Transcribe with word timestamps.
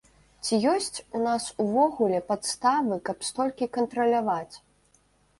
Ці 0.45 0.55
ёсць 0.69 1.03
у 1.17 1.19
нас 1.25 1.43
увогуле 1.63 2.21
падставы, 2.31 2.97
каб 3.09 3.27
столькі 3.29 3.67
кантраляваць? 3.77 4.55